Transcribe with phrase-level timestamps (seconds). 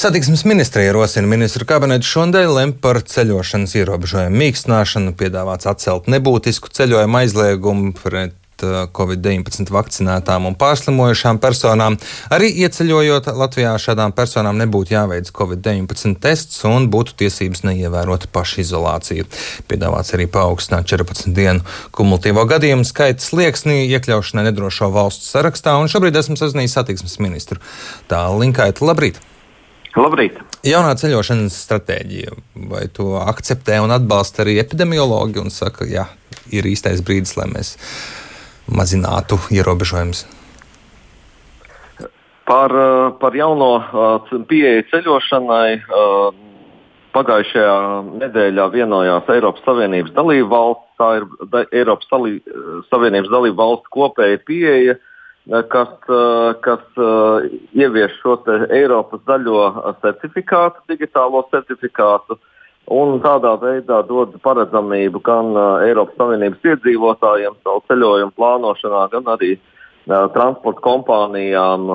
[0.00, 7.18] Satiksmes ministrija ierosina ministru kabinetu šodien lemt par ceļošanas ierobežojumu mīkstināšanu, piedāvāts atcelt nebūtisku ceļojumu
[7.18, 11.98] aizliegumu pret uh, Covid-19 vakcinētām un pārslimojušām personām.
[12.32, 19.28] Arī ieceļojot Latvijā šādām personām nebūtu jāveic Covid-19 tests un būtu tiesības neievērot pašizolāciju.
[19.68, 21.60] Piedāvāts arī paaugstināt 14 dienu
[21.92, 27.60] kumulatīvo gadījumu skaita slieksni iekļaušanai nedrošo valstu sarakstā, un šobrīd esmu sazinājies satiksmes ministru.
[28.08, 29.20] Tā Linkaita, labrīt!
[29.98, 30.36] Labrīt!
[30.62, 32.34] Jaunā ceļošanas stratēģija,
[32.70, 36.06] vai to akceptē un atbalsta arī epidemiologi un saka, ka
[36.54, 37.74] ir īstais brīdis, lai mēs
[38.70, 40.26] mazinātu ierobežojumus?
[42.46, 46.38] Par, eh, par jauno eh, pieeju ceļošanai eh,
[47.14, 47.76] pagājušajā
[48.22, 50.86] nedēļā vienojās Eiropas Savienības dalību valsts.
[51.00, 51.26] Tā ir
[51.80, 52.10] Eiropas
[52.90, 54.98] Savienības dalību valsts kopēja pieeja
[55.48, 58.36] kas, eh, kas eh, ievieš šo
[58.68, 62.38] Eiropas zaļo certifikātu, digitālo certifikātu.
[62.90, 65.52] Un tādā veidā dod paredzamību gan
[65.84, 69.52] Eiropas Savienības iedzīvotājiem savu ceļojumu plānošanā, gan arī
[70.34, 71.92] transporta kompānijām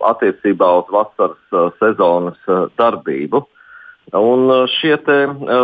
[0.00, 2.40] attiecībā uz vasaras sezonas
[2.78, 3.42] darbību.
[4.12, 5.16] Un šie te,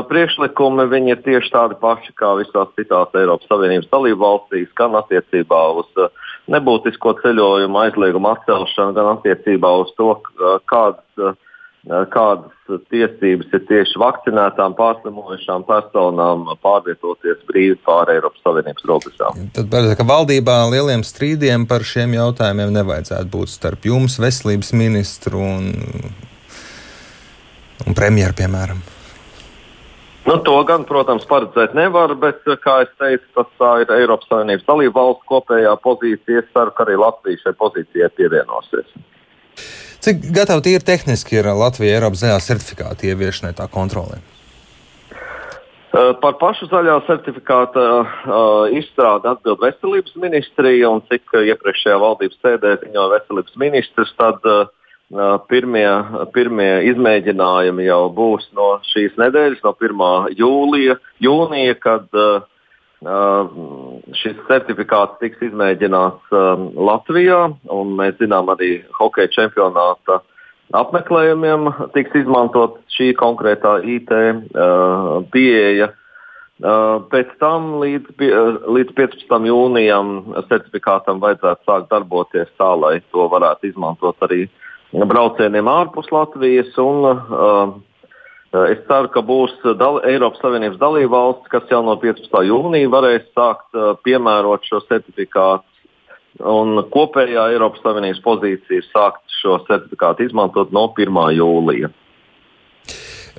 [0.09, 6.09] priekšlikumi ir tieši tādi paši kā visās citās Eiropas Savienības dalību valstīs, gan attiecībā uz
[6.51, 10.15] nebūtisko ceļojumu aizliegumu atcelšanu, gan attiecībā uz to,
[10.73, 11.37] kādas,
[12.15, 19.45] kādas tiesības ir tieši vakcinētām, pārslimojušām personām pārvietoties brīvi pāri Eiropas Savienības robežām.
[19.53, 25.45] Tad parasti, ka valdībā lieliem strīdiem par šiem jautājumiem nevajadzētu būt starp jums, veselības ministru
[25.45, 25.71] un,
[27.87, 28.81] un premjeru, piemēram.
[30.27, 34.97] Nu, to gan, protams, paredzēt nevar, bet, kā jau teicu, tas ir Eiropas Savienības dalību
[34.99, 36.43] valsts kopējā pozīcija.
[36.43, 38.93] Es ceru, ka arī Latvija šai pozīcijai pievienosies.
[40.05, 44.21] Cik gatavi ir tehniski ir Latvija Eiropas zaļā certifikāta ieviešanai tā kontrolē?
[45.91, 53.11] Par pašu zaļā certifikāta uh, izstrādi atbild veselības ministrija, un cik iepriekšējā valdības sēdē ziņoja
[53.17, 54.69] veselības ministrs, tad uh,
[55.11, 55.89] Pirmie,
[56.31, 60.37] pirmie izmēģinājumi jau būs no šīs nedēļas, no 1.
[60.39, 62.45] jūlija, jūnija, kad uh,
[64.21, 67.41] šis certifikāts tiks izmēģināts um, Latvijā.
[67.99, 70.21] Mēs zinām, arī hokeja čempionāta
[70.79, 75.91] apmeklējumiem tiks izmantot šī konkrētā IT uh, pieeja.
[76.61, 78.15] Uh, pēc tam līdz,
[78.79, 79.37] līdz 15.
[79.51, 80.17] jūnijam
[80.47, 86.75] certifikātam vajadzētu sākt darboties tā, lai to varētu izmantot arī uh, braucieniem ārpus Latvijas.
[86.81, 87.79] Un, uh,
[88.51, 92.33] Es ceru, ka būs dal Eiropas Savienības dalībvalsts, kas jau no 15.
[92.49, 95.63] jūnija varēs sākt uh, piemērot šo certifikātu.
[96.51, 101.21] Un kopējā Eiropas Savienības pozīcija ir sākt šo certifikātu izmantot no 1.
[101.37, 101.93] jūlija.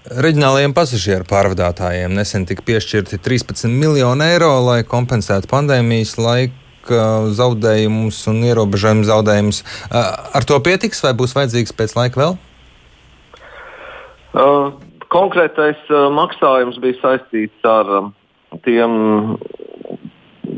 [0.02, 8.42] Reģionālajiem pasažieru pārvadātājiem nesen tika piešķirti 13 miljoni eiro, lai kompensētu pandēmijas laiku zaudējumus un
[8.48, 9.62] ierobežojumu zaudējumus.
[9.92, 12.38] Ar to pietiks vai būs vajadzīgs pēc laika vēl?
[14.32, 14.72] Uh,
[15.12, 18.12] konkrētais uh, maksājums bija saistīts ar uh,
[18.64, 19.38] tiem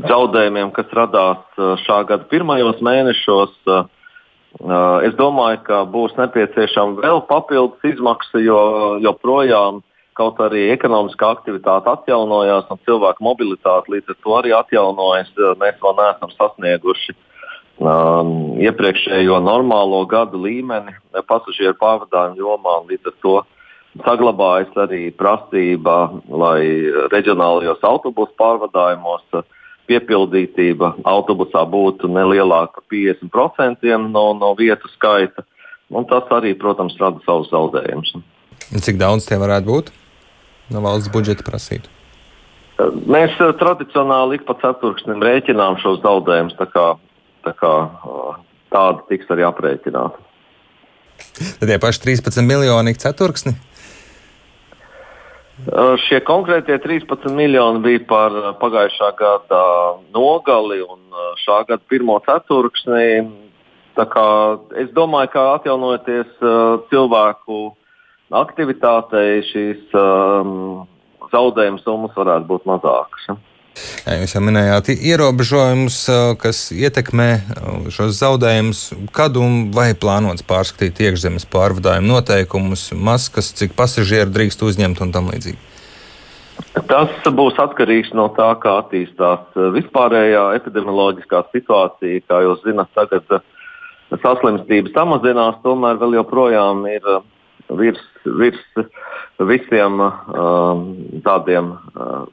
[0.04, 3.52] zaudējumiem, kas radās šā gada pirmajos mēnešos.
[5.06, 8.58] Es domāju, ka būs nepieciešama vēl papildus izmaksa, jo
[9.02, 9.80] joprojām
[10.18, 15.32] kaut arī ekonomiskā aktivitāte atjaunojās un cilvēku mobilitāte līdz ar to arī atjaunojas.
[15.60, 17.14] Mēs vēl neesam sasnieguši
[17.78, 20.94] um, iepriekšējo normālo gadu līmeni
[21.28, 22.76] pasažieru pārvadājumu jomā.
[22.90, 23.34] Līdz ar to
[24.04, 25.98] saglabājas arī prasība,
[26.28, 26.62] lai
[27.12, 29.42] reģionālajos autobusu pārvadājumos
[29.90, 35.44] piepildītība autobusā būtu nelielāka par 50% no, no vietu skaita.
[35.94, 38.14] Un tas arī, protams, rada savus zaudējumus.
[38.72, 39.92] Cik daudz tie varētu būt?
[40.72, 41.92] No valsts budžeta prasītu?
[42.82, 46.56] Mēs eh, tradicionāli ik pa ceturksnim rēķinām šos zaudējumus.
[46.58, 46.86] Tā kā,
[47.46, 48.40] tā kā eh,
[48.74, 50.18] tāda tiks arī aprēķināta.
[51.60, 53.54] Tad tie paši 13 miljoni ceturksni?
[55.70, 59.62] Eh, šie konkrētie 13 miljoni bija par pagājušā gada
[60.16, 60.98] nogali un
[61.44, 63.30] šā gada pirmo ceturksni.
[63.94, 66.40] Es domāju, ka atjaunojoties
[66.90, 67.58] cilvēku
[68.40, 70.84] aktivitātei šīs um,
[71.32, 73.28] zaudējuma summas varētu būt mazākas.
[73.28, 73.36] Ja?
[74.04, 78.82] Jā, jūs jau minējāt ierobežojumus, uh, kas ietekmē uh, šos zaudējumus.
[79.16, 85.32] Kad un vai plānots pārskatīt iekšzemes pārvadājumu noteikumus, maskas, cik pasažieru drīkst uzņemt un tam
[85.32, 85.58] līdzīgi?
[86.86, 92.22] Tas būs atkarīgs no tā, kā attīstās uh, vispārējā epidemioloģiskā situācija.
[92.30, 93.40] Kā jūs zināt, tagad
[94.22, 97.14] saslimstība samazinās, tomēr vēl joprojām ir
[97.68, 98.60] virs, virs
[99.38, 100.80] visiem uh,
[101.24, 102.26] tādiem uh,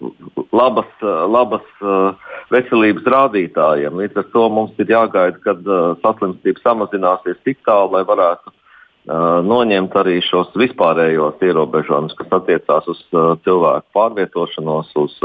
[0.54, 2.14] labas, uh, labas uh,
[2.54, 4.00] veselības rādītājiem.
[4.02, 5.64] Līdz ar to mums ir jāgaida, kad
[6.04, 8.58] saslimstība samazināsies tik tālu, lai varētu
[9.02, 13.00] noņemt arī šos vispārējos ierobežojumus, kas attiecās uz
[13.42, 15.16] cilvēku pārvietošanos, uz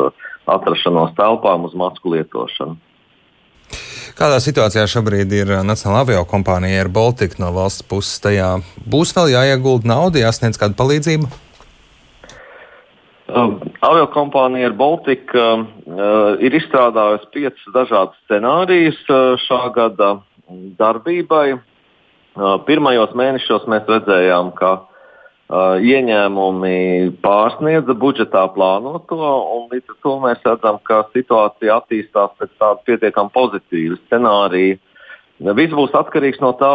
[0.49, 2.79] atrašanos telpām, uz masku lietošanu.
[4.17, 8.15] Kādā situācijā šobrīd ir Nacionāla avio kompānija Air Baltica no valsts puses?
[8.25, 8.47] Tajā
[8.89, 11.29] būs vēl jāiegulda nauda, jāsniedz kāda palīdzība?
[13.27, 15.69] Uh, Aviokompānija Baltika uh,
[16.41, 20.11] ir izstrādājusi piecus dažādus scenārijus uh, šā gada
[20.81, 21.59] darbībai.
[21.59, 24.96] Uh, pirmajos mēnešos mēs redzējām, ka uh,
[25.47, 29.19] ieņēmumi pārsniedza budžetā plānoto,
[29.57, 34.81] un līdz ar to mēs redzam, ka situācija attīstās pēc tāda pietiekami pozitīva scenārija.
[35.39, 36.75] Viss būs atkarīgs no tā,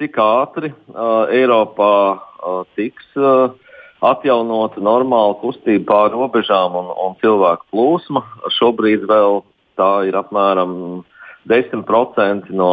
[0.00, 3.08] cik ātri uh, Eiropā uh, tiks.
[3.16, 3.56] Uh,
[4.00, 8.24] atjaunota normāla kustība pāri robežām un, un cilvēku plūsma.
[8.56, 9.42] Šobrīd vēl
[9.80, 11.02] tā ir apmēram
[11.48, 12.72] 10% no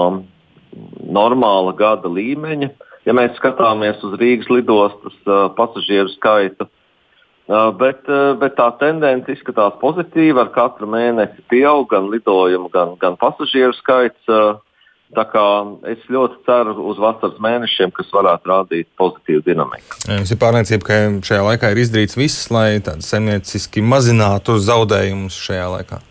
[1.03, 2.71] normāla gada līmeņa.
[3.07, 9.31] Ja mēs skatāmies uz Rīgas lidostas uh, pasažieru skaitu, uh, bet, uh, bet tā tendence
[9.31, 10.43] izskatās pozitīva.
[10.43, 14.23] Ar katru mēnesi pieaug gan lidojumu, gan, gan pasažieru skaits.
[14.27, 14.59] Uh,
[15.07, 20.01] Es ļoti ceru uz vasaras mēnešiem, kas varētu rādīt pozitīvu dinamiku.
[20.03, 26.01] Jums ir pārliecība, ka šajā laikā ir izdarīts viss, lai zemnieciski mazinātu zaudējumus šajā laikā.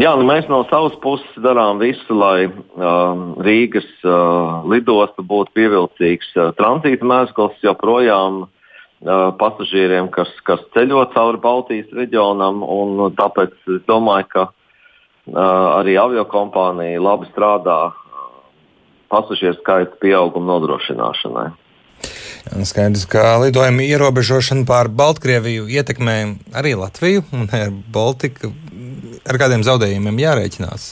[0.00, 6.30] Jā, nu mēs no savas puses darām visu, lai um, Rīgas uh, lidosta būtu pievilcīgs
[6.38, 12.62] uh, tranzīta mēsls joprojām uh, pasažieriem, kas, kas ceļo cauri Baltijas reģionam.
[13.18, 14.46] Tāpēc es domāju, ka
[15.36, 17.92] arī aviokompānija labi strādā
[19.12, 21.50] pasažieru skaita pieauguma nodrošināšanai.
[22.64, 26.16] Skaidrs, ka lidojuma ierobežošana pār Baltkrieviju ietekmē
[26.56, 27.50] arī Latviju un
[27.92, 28.54] Baltiku.
[29.28, 30.86] Ar kādiem zaudējumiem jārēķinās?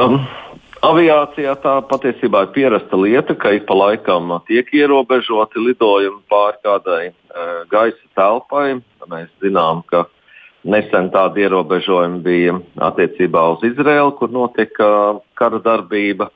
[0.00, 0.22] Um,
[0.80, 7.04] aviācijā tā patiesībā ir pierasta lieta, ka ik pa laikam tiek ierobežoti lidojumi pāri kādai
[7.12, 8.80] uh, gaisa telpai.
[9.10, 10.18] Mēs zinām, ka uh,
[10.62, 12.54] Nesen tādi ierobežojumi bija
[12.86, 16.28] attiecībā uz Izraelu, kur notika kara darbība.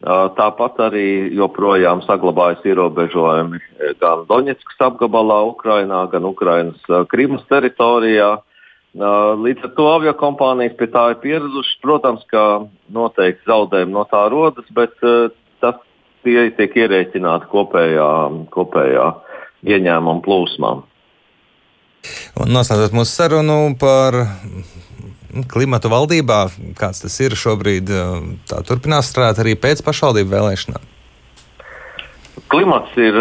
[0.00, 3.60] Tāpat arī joprojām saglabājas ierobežojumi
[4.00, 6.80] gan Doņetskas apgabalā, Ukrainā, gan Ukrainas
[7.10, 8.38] Krimas teritorijā.
[8.98, 11.78] Līdz ar to aviokompānijas pie tā ir pieradušas.
[11.84, 12.44] Protams, ka
[12.94, 14.96] noteikti zaudējumi no tā rodas, bet
[15.62, 15.78] tas
[16.26, 18.10] tie tiek ierēķināti kopējā,
[18.54, 19.06] kopējā
[19.68, 20.84] ieņēmuma plūsmām.
[22.38, 24.16] Un noslēdzot mūsu sarunu par
[25.50, 26.44] klimatu valdībā,
[26.78, 27.90] kāds tas ir šobrīd,
[28.50, 30.97] tā turpinās strādāt arī pēc pašvaldību vēlēšanām.
[32.46, 33.16] Klimats ir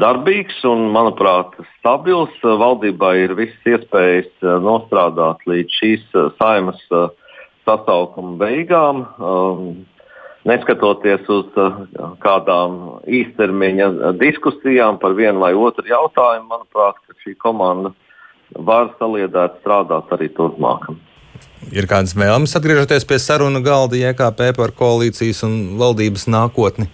[0.00, 2.32] darbīgs un, manuprāt, stabils.
[2.42, 4.30] Valdībai ir visas iespējas
[4.64, 6.06] nostrādāt līdz šīs
[6.38, 6.80] saimas
[7.66, 9.04] sasaukuma beigām.
[10.46, 11.50] Neskatoties uz
[12.22, 12.78] kādām
[13.10, 17.92] īstermiņa diskusijām par vienu vai otru jautājumu, manuprāt, šī komanda
[18.54, 20.86] var saliedēt strādāt arī turpmāk.
[21.74, 26.86] Ir kādas vēlmes atgriezties pie sarunu galda JKP par koalīcijas un valdības nākotni?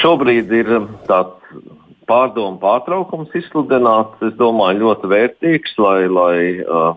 [0.00, 0.68] Šobrīd ir
[1.08, 1.40] tāds
[2.10, 4.20] pārdomu pārtraukums izsludināts.
[4.26, 6.92] Es domāju, ļoti vērtīgs, lai, lai uh,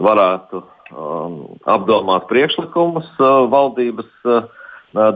[0.00, 1.36] varētu um,
[1.70, 4.48] apdomāt priekšlikumus uh, valdības uh,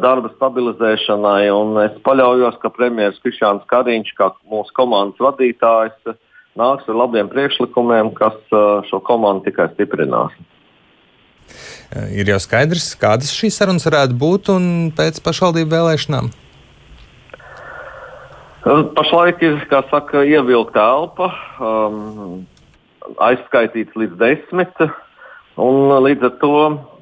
[0.02, 1.50] darba stabilizēšanai.
[1.84, 6.18] Es paļaujos, ka premjerministrs Krišāns Kariņš, kā mūsu komandas vadītājs, uh,
[6.58, 8.36] nāks ar labiem priekšlikumiem, kas
[8.88, 10.34] šo komandu tikai stiprinās.
[12.14, 14.64] Ir jau skaidrs, kādas šīs sarunas varētu būt un
[14.96, 16.30] pēc pašvaldību vēlēšanām.
[18.64, 21.26] Pašlaik ir, kā saka, ievilkta elpa,
[21.60, 22.46] um,
[23.20, 24.84] aizskaitīts līdz desmit.
[25.60, 26.54] Un līdz ar to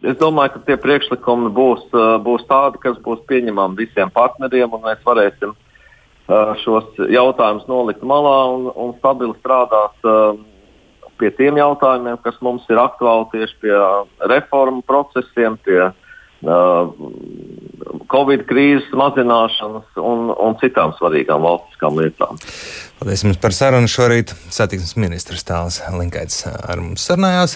[0.03, 1.85] es domāju, ka tie priekšlikumi būs,
[2.27, 8.37] būs tādi, kas būs pieņemami visiem partneriem, un mēs varēsim uh, šos jautājumus nolikt malā
[8.57, 10.11] un, un stabili strādāt
[11.23, 13.77] pie tiem jautājumiem, kas mums ir aktuāli tieši pie
[14.35, 15.93] reformu procesiem, pie
[18.13, 22.39] Covid krīzes mazināšanas un, un citām svarīgām valstiskām lietām.
[23.03, 24.31] Paldies jums par sarunu šorīt.
[24.55, 27.51] Satiksmes ministrs Tāls Linkaits ar mums sarunājās.